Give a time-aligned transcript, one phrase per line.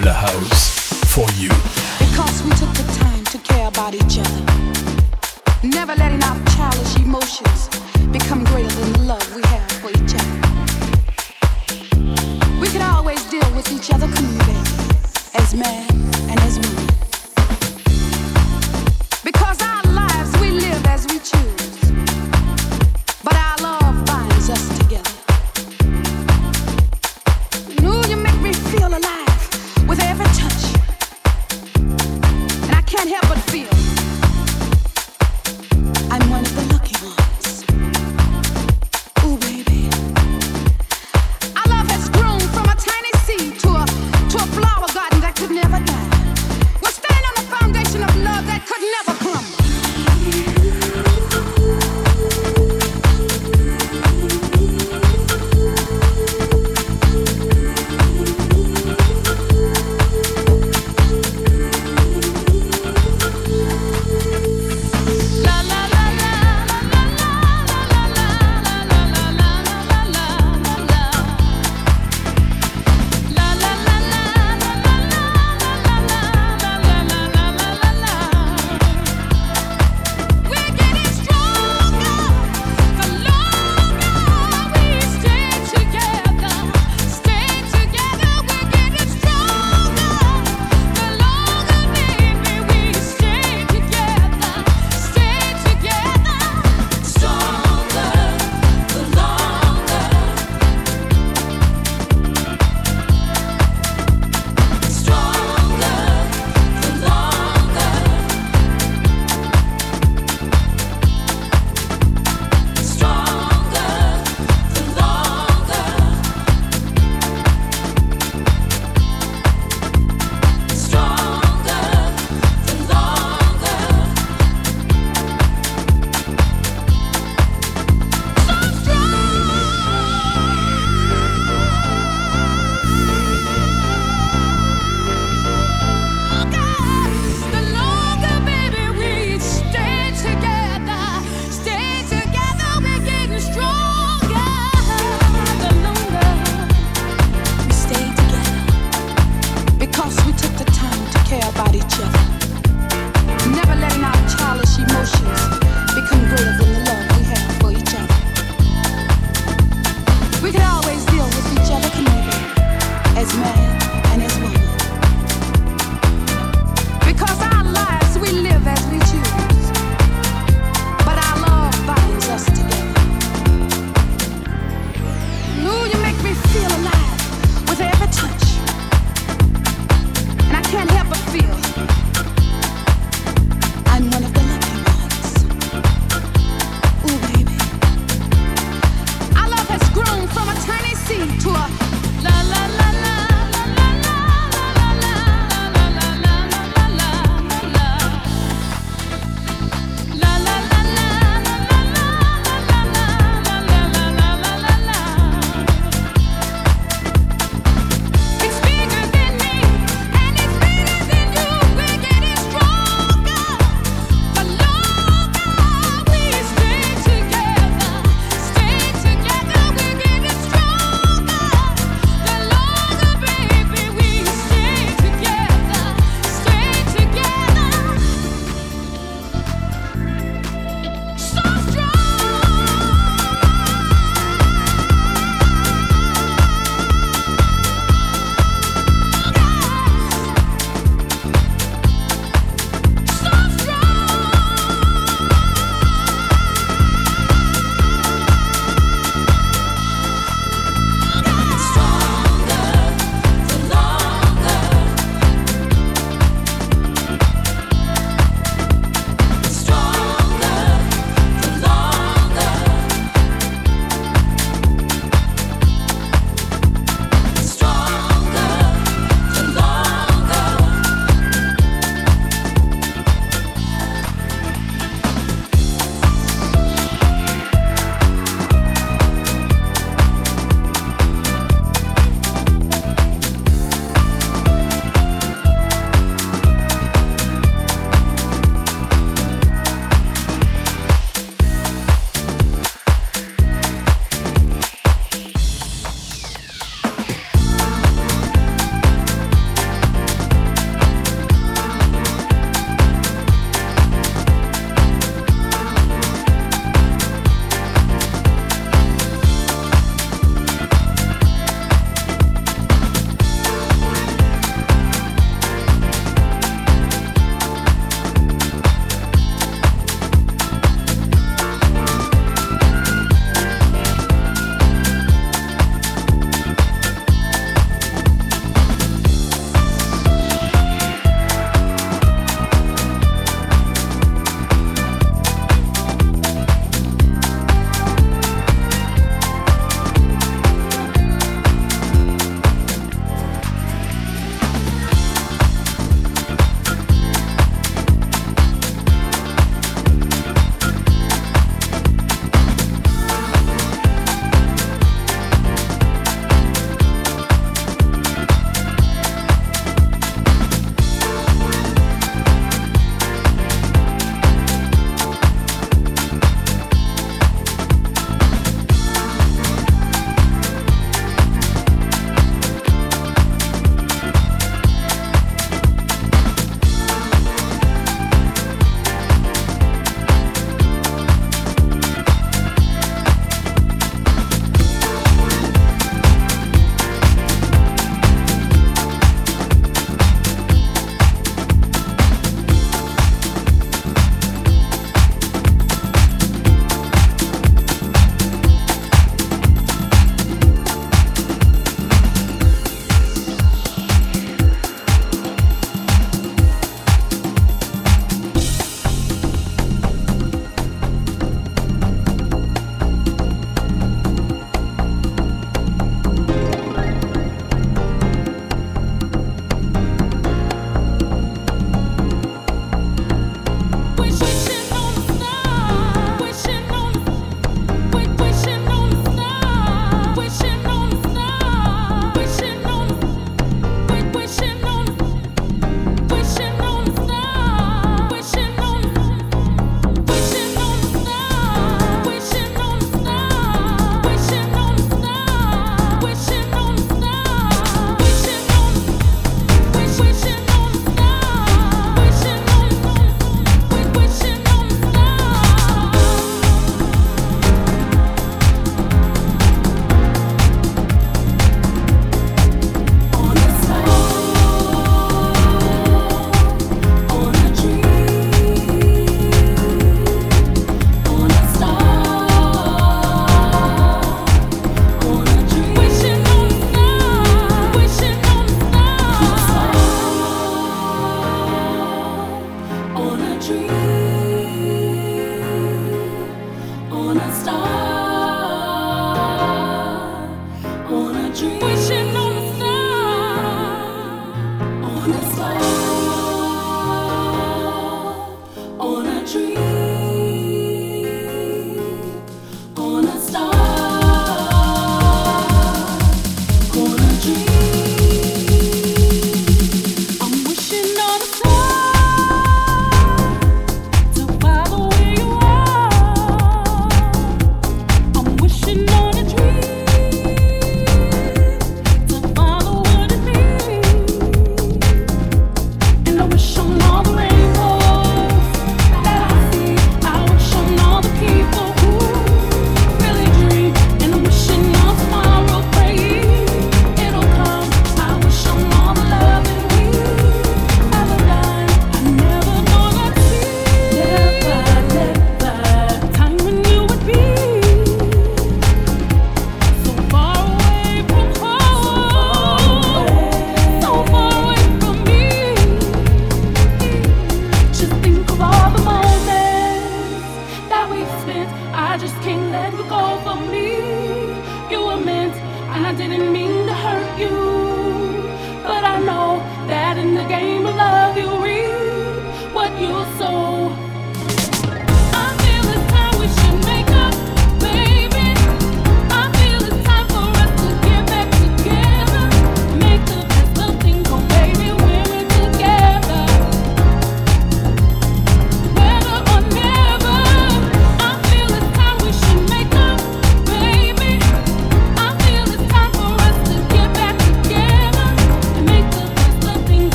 [0.00, 0.70] de la house
[1.06, 1.48] for you.
[1.98, 4.42] Because we took the time to care about each other.
[5.62, 7.68] Never letting our childish emotions
[8.12, 10.36] become greater than the love we have for each other.
[12.60, 14.56] We could always deal with each other coolly,
[15.34, 15.88] as men
[16.30, 17.05] and as women.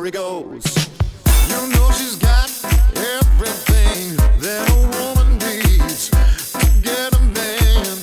[0.00, 0.88] story goes.
[1.48, 2.48] You know she's got
[2.96, 7.98] everything that a woman needs to get a man.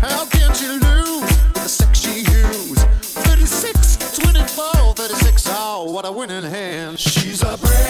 [0.00, 2.78] How can she lose with the sex she used?
[3.26, 7.00] 36, 24, 36, oh, what a winning hand.
[7.00, 7.87] She's a brave.